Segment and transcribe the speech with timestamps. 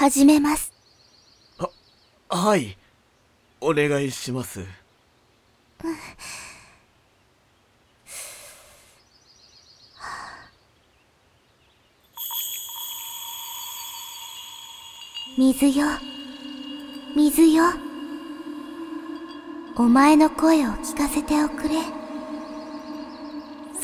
[0.00, 0.72] 始めます。
[2.30, 2.78] はい。
[3.60, 4.64] お願いします。
[15.36, 15.84] 水よ、
[17.14, 17.64] 水よ。
[19.76, 21.74] お前の声を聞かせておくれ。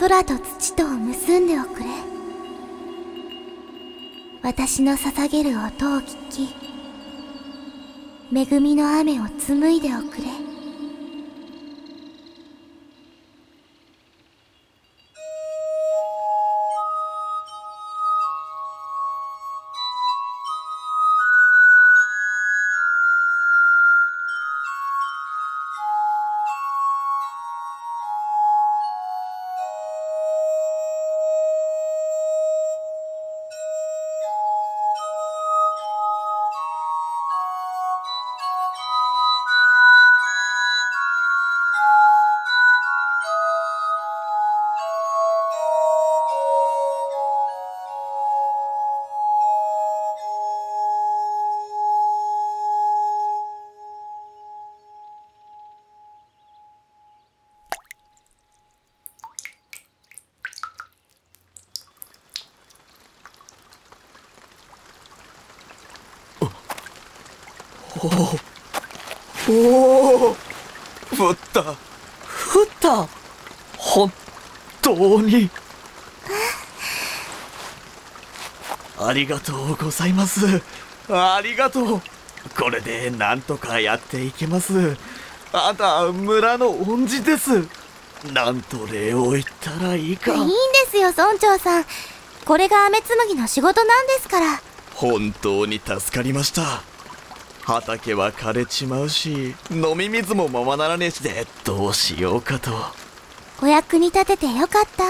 [0.00, 2.15] 空と土とを結んでおくれ。
[4.46, 5.66] 私の捧げる音を
[5.98, 6.54] 聞き、
[8.32, 10.45] 恵みの雨を紡いでおくれ。
[69.48, 70.36] おお
[71.16, 71.62] 降った。
[71.62, 71.76] 降っ
[72.80, 73.08] た
[73.76, 74.12] 本
[74.82, 75.50] 当に。
[78.98, 80.62] ありがとうございます。
[81.08, 82.02] ありがとう。
[82.58, 84.96] これでなんとかやっていけます。
[85.52, 87.68] あんた、村の恩師です。
[88.32, 90.32] なんと礼を言ったらいいか。
[90.32, 90.54] いいんで
[90.90, 91.84] すよ、村長さん。
[92.44, 94.60] これが雨紡ぎの仕事なんですから。
[94.94, 96.82] 本当に助かりました
[97.66, 102.70] 畑は枯れちまうし飲み水もままならねえしでどうしようかと
[103.60, 105.02] お役に立ててよかった。
[105.04, 105.08] あ、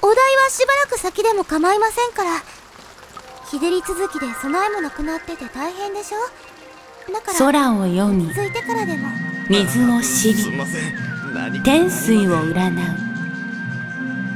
[0.00, 2.40] お題はしばらく先でも構いませんから。
[3.50, 7.12] 日照り続きで備えもなくなってて大変でしょ？
[7.12, 9.08] だから、空を読みついてからでも。
[9.50, 12.72] 水を知り天水を占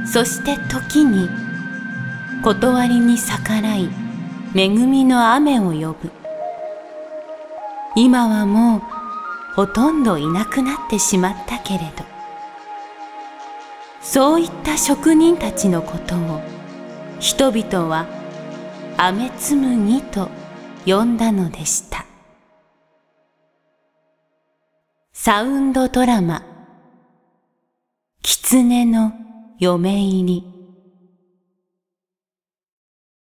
[0.03, 1.29] うそして時に
[2.43, 3.89] 断りに逆らい
[4.55, 6.11] 恵みの雨を呼ぶ。
[7.95, 8.81] 今はもう
[9.55, 12.03] ほとんどいなくなってしまったけれど。
[13.99, 16.41] そういった職人たちのことを
[17.19, 18.05] 人々は
[18.95, 20.29] 雨紡ぎと
[20.85, 22.05] 呼んだのでした。
[25.13, 26.43] サウンドドラマ
[28.21, 29.13] 狐の
[29.57, 30.52] 嫁入り。